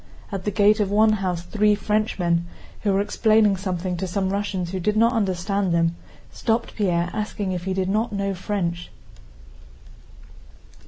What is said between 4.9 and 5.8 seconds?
not understand